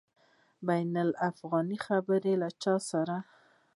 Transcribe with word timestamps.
بین 0.67 0.93
الافغاني 1.05 1.77
خبري 1.85 2.33
له 2.41 2.49
چا 2.61 2.75
سره؟ 2.89 3.17